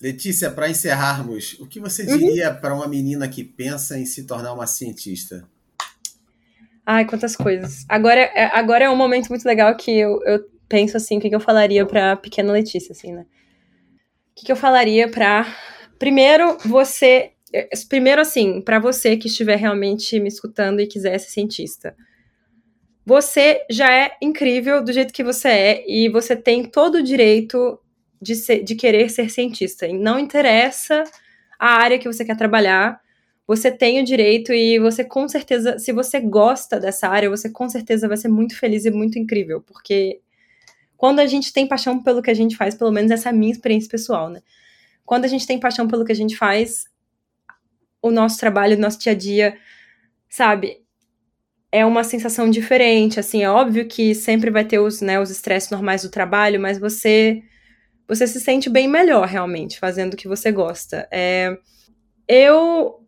[0.00, 2.16] Letícia, para encerrarmos, o que você uhum.
[2.16, 2.56] diria uhum.
[2.62, 5.46] para uma menina que pensa em se tornar uma cientista?
[6.86, 7.84] Ai, quantas coisas.
[7.90, 11.28] Agora, é, agora é um momento muito legal que eu, eu penso assim, o que,
[11.28, 13.26] que eu falaria para pequena Letícia, assim, né?
[14.32, 15.46] O que, que eu falaria para
[15.98, 21.30] primeiro você, é, primeiro assim, para você que estiver realmente me escutando e quiser ser
[21.30, 21.94] cientista.
[23.04, 27.78] Você já é incrível do jeito que você é e você tem todo o direito
[28.20, 29.86] de, ser, de querer ser cientista.
[29.86, 31.04] E não interessa
[31.58, 33.00] a área que você quer trabalhar,
[33.46, 37.68] você tem o direito e você com certeza, se você gosta dessa área, você com
[37.68, 40.21] certeza vai ser muito feliz e muito incrível, porque
[41.02, 43.34] quando a gente tem paixão pelo que a gente faz, pelo menos essa é a
[43.34, 44.40] minha experiência pessoal, né?
[45.04, 46.84] Quando a gente tem paixão pelo que a gente faz,
[48.00, 49.58] o nosso trabalho, o nosso dia a dia,
[50.28, 50.80] sabe,
[51.72, 55.70] é uma sensação diferente, assim, é óbvio que sempre vai ter os, né, os estresses
[55.70, 57.42] normais do trabalho, mas você
[58.06, 61.08] você se sente bem melhor realmente fazendo o que você gosta.
[61.10, 61.58] É,
[62.28, 63.04] eu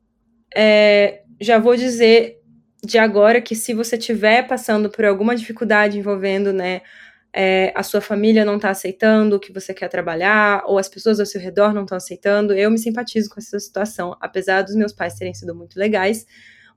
[0.53, 2.41] é, já vou dizer
[2.85, 6.83] de agora que se você estiver passando por alguma dificuldade envolvendo, né,
[7.37, 11.19] é, a sua família não está aceitando o que você quer trabalhar, ou as pessoas
[11.19, 14.17] ao seu redor não estão aceitando, eu me simpatizo com essa situação.
[14.21, 16.25] Apesar dos meus pais terem sido muito legais,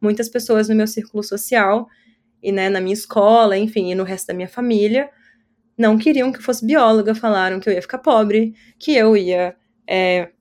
[0.02, 1.88] muitas pessoas no meu círculo social
[2.42, 5.12] e né, na minha escola, enfim, e no resto da minha família,
[5.78, 9.56] não queriam que eu fosse bióloga, falaram que eu ia ficar pobre, que eu ia
[9.88, 10.32] é,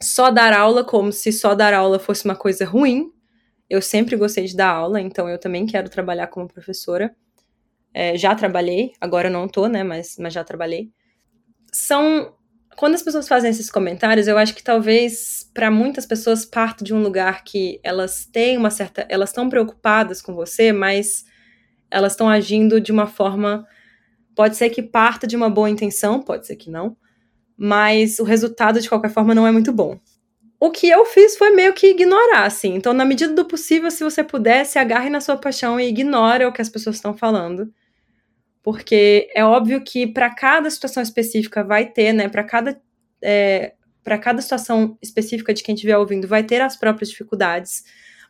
[0.00, 3.12] só dar aula como se só dar aula fosse uma coisa ruim.
[3.68, 7.14] Eu sempre gostei de dar aula, então eu também quero trabalhar como professora.
[7.92, 10.90] É, já trabalhei, agora não tô, né, mas, mas já trabalhei.
[11.72, 12.34] São.
[12.76, 16.94] Quando as pessoas fazem esses comentários, eu acho que talvez para muitas pessoas parte de
[16.94, 19.06] um lugar que elas têm uma certa.
[19.08, 21.24] Elas estão preocupadas com você, mas
[21.90, 23.66] elas estão agindo de uma forma
[24.34, 26.96] Pode ser que parta de uma boa intenção, pode ser que não,
[27.56, 30.00] mas o resultado, de qualquer forma, não é muito bom.
[30.58, 32.74] O que eu fiz foi meio que ignorar, assim.
[32.74, 36.44] Então, na medida do possível, se você puder, se agarre na sua paixão e ignore
[36.44, 37.70] o que as pessoas estão falando.
[38.62, 42.28] Porque é óbvio que para cada situação específica vai ter, né?
[42.28, 42.80] Para cada,
[43.22, 47.84] é, para cada situação específica de quem estiver ouvindo, vai ter as próprias dificuldades.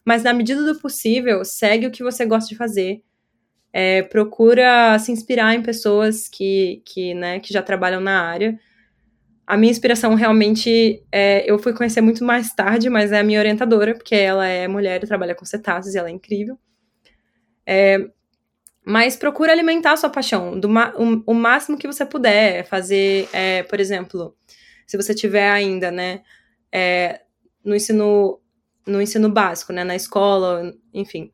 [0.05, 3.03] Mas na medida do possível, segue o que você gosta de fazer
[3.73, 8.59] é, procura se inspirar em pessoas que, que, né, que já trabalham na área.
[9.47, 13.41] a minha inspiração realmente é, eu fui conhecer muito mais tarde, mas é a minha
[13.41, 16.59] orientadora, porque ela é mulher e trabalha com cetáceos e ela é incrível.
[17.67, 17.99] É,
[18.85, 22.67] mas procura alimentar a sua paixão do o, o máximo que você puder.
[22.67, 24.35] Fazer, é, por exemplo,
[24.87, 26.23] se você tiver ainda, né,
[26.73, 27.21] é,
[27.65, 28.41] no ensino
[28.87, 31.31] no ensino básico, né, na escola, enfim.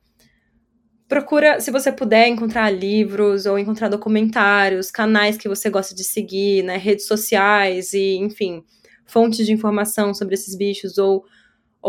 [1.08, 6.64] Procura, se você puder, encontrar livros ou encontrar documentários, canais que você gosta de seguir,
[6.64, 8.64] né, redes sociais e, enfim,
[9.06, 11.24] fontes de informação sobre esses bichos ou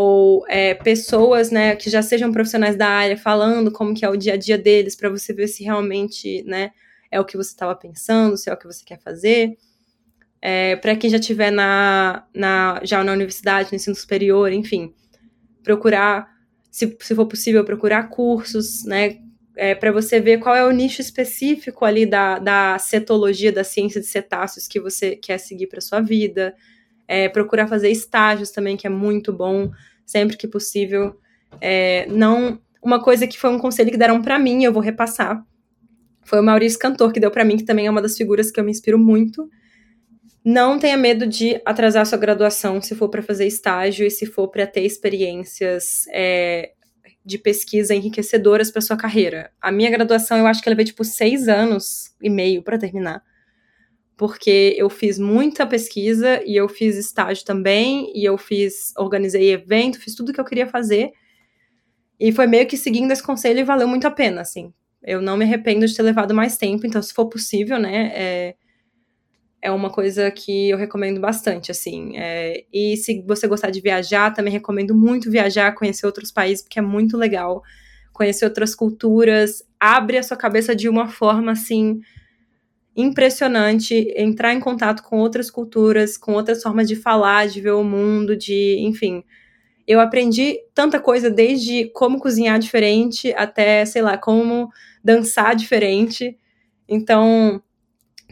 [0.00, 4.16] ou é, pessoas, né, que já sejam profissionais da área falando como que é o
[4.16, 6.70] dia a dia deles para você ver se realmente, né,
[7.10, 9.58] é o que você estava pensando, se é o que você quer fazer.
[10.40, 14.94] É, para quem já estiver na, na, já na universidade, no ensino superior, enfim,
[15.64, 16.28] procurar,
[16.70, 19.18] se, se for possível, procurar cursos, né,
[19.56, 24.00] é, para você ver qual é o nicho específico ali da, da cetologia, da ciência
[24.00, 26.54] de cetáceos que você quer seguir para sua vida.
[27.08, 29.72] É, procurar fazer estágios também, que é muito bom,
[30.04, 31.18] sempre que possível.
[31.60, 35.42] É, não, uma coisa que foi um conselho que deram para mim, eu vou repassar.
[36.22, 38.60] Foi o Maurício Cantor que deu para mim, que também é uma das figuras que
[38.60, 39.48] eu me inspiro muito.
[40.44, 44.48] Não tenha medo de atrasar sua graduação se for para fazer estágio e se for
[44.48, 46.72] para ter experiências é,
[47.24, 49.50] de pesquisa enriquecedoras para sua carreira.
[49.60, 53.22] A minha graduação, eu acho que ela veio tipo seis anos e meio para terminar
[54.18, 60.00] porque eu fiz muita pesquisa e eu fiz estágio também, e eu fiz, organizei evento,
[60.00, 61.12] fiz tudo que eu queria fazer.
[62.18, 64.74] E foi meio que seguindo esse conselho e valeu muito a pena, assim.
[65.00, 68.54] Eu não me arrependo de ter levado mais tempo, então, se for possível, né, é,
[69.62, 72.16] é uma coisa que eu recomendo bastante, assim.
[72.16, 76.80] É, e se você gostar de viajar, também recomendo muito viajar, conhecer outros países, porque
[76.80, 77.62] é muito legal.
[78.12, 82.00] Conhecer outras culturas, abre a sua cabeça de uma forma, assim,
[82.98, 87.84] impressionante entrar em contato com outras culturas, com outras formas de falar, de ver o
[87.84, 89.22] mundo, de, enfim.
[89.86, 94.68] Eu aprendi tanta coisa desde como cozinhar diferente até, sei lá, como
[95.02, 96.36] dançar diferente.
[96.88, 97.62] Então,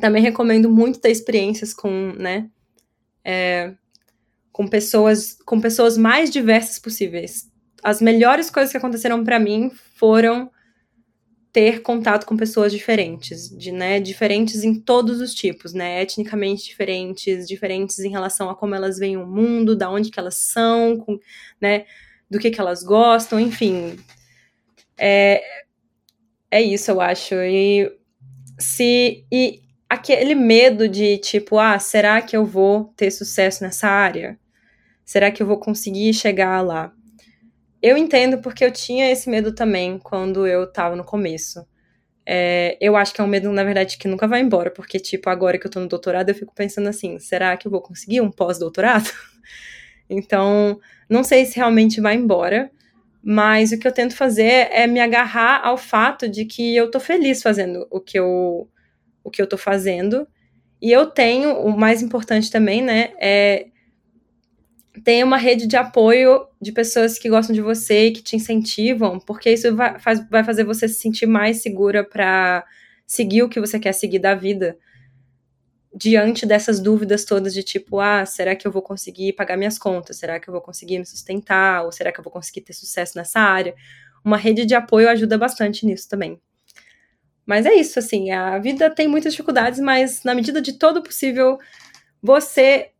[0.00, 2.50] também recomendo muito ter experiências com, né,
[3.24, 3.72] é,
[4.50, 7.48] com pessoas, com pessoas mais diversas possíveis.
[7.84, 10.50] As melhores coisas que aconteceram para mim foram
[11.56, 17.48] ter contato com pessoas diferentes, de, né, diferentes em todos os tipos, né, etnicamente diferentes,
[17.48, 21.18] diferentes em relação a como elas veem o mundo, da onde que elas são, com,
[21.58, 21.86] né,
[22.30, 23.96] do que que elas gostam, enfim.
[24.98, 25.42] É,
[26.50, 27.34] é isso, eu acho.
[27.36, 27.90] E
[28.58, 34.38] se e aquele medo de tipo, ah, será que eu vou ter sucesso nessa área?
[35.06, 36.92] Será que eu vou conseguir chegar lá?
[37.86, 41.64] Eu entendo porque eu tinha esse medo também quando eu tava no começo.
[42.26, 45.30] É, eu acho que é um medo, na verdade, que nunca vai embora, porque, tipo,
[45.30, 48.20] agora que eu tô no doutorado, eu fico pensando assim: será que eu vou conseguir
[48.20, 49.08] um pós-doutorado?
[50.10, 52.72] então, não sei se realmente vai embora,
[53.22, 56.98] mas o que eu tento fazer é me agarrar ao fato de que eu tô
[56.98, 58.68] feliz fazendo o que eu,
[59.22, 60.26] o que eu tô fazendo.
[60.82, 63.68] E eu tenho, o mais importante também, né, é
[65.04, 69.50] tem uma rede de apoio de pessoas que gostam de você que te incentivam, porque
[69.50, 72.64] isso vai, faz, vai fazer você se sentir mais segura para
[73.06, 74.76] seguir o que você quer seguir da vida.
[75.94, 80.18] Diante dessas dúvidas todas de tipo, ah, será que eu vou conseguir pagar minhas contas?
[80.18, 81.84] Será que eu vou conseguir me sustentar?
[81.84, 83.74] Ou será que eu vou conseguir ter sucesso nessa área?
[84.24, 86.40] Uma rede de apoio ajuda bastante nisso também.
[87.46, 91.58] Mas é isso, assim, a vida tem muitas dificuldades, mas na medida de todo possível,
[92.20, 92.90] você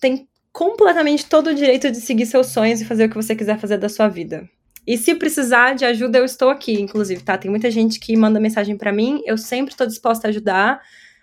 [0.00, 3.58] tem completamente todo o direito de seguir seus sonhos e fazer o que você quiser
[3.58, 4.48] fazer da sua vida.
[4.86, 7.38] E se precisar de ajuda, eu estou aqui, inclusive, tá?
[7.38, 10.82] Tem muita gente que manda mensagem para mim, eu sempre estou disposta a ajudar,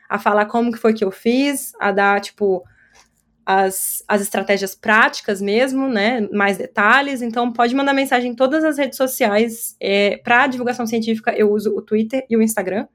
[0.09, 2.63] a falar como que foi que eu fiz, a dar, tipo,
[3.45, 6.21] as, as estratégias práticas mesmo, né?
[6.31, 7.21] Mais detalhes.
[7.21, 9.75] Então, pode mandar mensagem em todas as redes sociais.
[9.79, 12.87] É, para divulgação científica, eu uso o Twitter e o Instagram.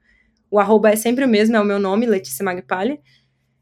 [0.49, 2.99] O arroba é sempre o mesmo, é o meu nome, Letícia Magpali.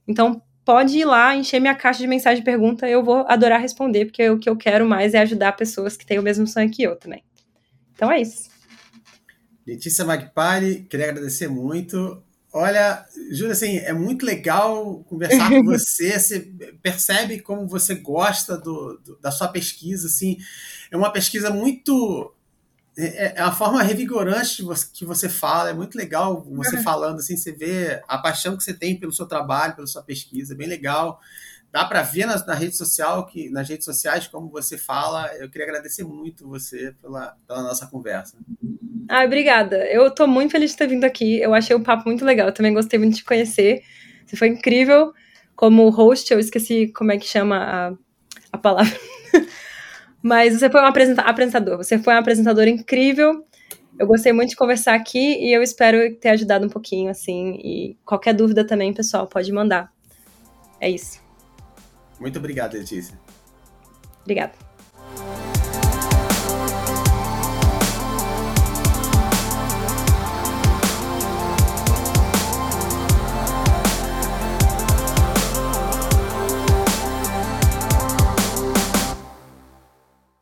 [0.08, 4.06] Então, pode ir lá, encher minha caixa de mensagem de pergunta, eu vou adorar responder,
[4.06, 6.84] porque o que eu quero mais é ajudar pessoas que têm o mesmo sonho que
[6.84, 7.24] eu também.
[7.94, 8.50] Então é isso.
[9.66, 12.22] Letícia Magpari, queria agradecer muito.
[12.52, 16.20] Olha, Júlia, assim, é muito legal conversar com você.
[16.20, 16.52] Você
[16.82, 20.08] percebe como você gosta do, do, da sua pesquisa.
[20.08, 20.38] Assim,
[20.92, 22.33] é uma pesquisa muito
[22.98, 24.64] é, é, é a forma revigorante
[24.94, 26.84] que você fala, é muito legal você uhum.
[26.84, 30.54] falando assim, você vê a paixão que você tem pelo seu trabalho, pela sua pesquisa,
[30.54, 31.20] é bem legal.
[31.72, 35.26] Dá para ver na, na, rede social, que nas redes sociais como você fala.
[35.38, 38.38] Eu queria agradecer muito você pela, pela nossa conversa.
[39.10, 39.78] Ah, obrigada.
[39.88, 41.40] Eu estou muito feliz de ter vindo aqui.
[41.40, 42.48] Eu achei o papo muito legal.
[42.48, 43.82] Eu também gostei muito de te conhecer.
[44.24, 45.14] Você foi incrível.
[45.56, 47.94] como host, eu esqueci como é que chama a,
[48.52, 48.96] a palavra.
[50.24, 53.46] Mas você foi um apresentador, você foi um apresentador incrível.
[54.00, 57.60] Eu gostei muito de conversar aqui e eu espero ter ajudado um pouquinho, assim.
[57.64, 59.92] E qualquer dúvida também, pessoal, pode mandar.
[60.80, 61.22] É isso.
[62.20, 63.20] Muito obrigado, Letícia.
[64.22, 64.54] Obrigada.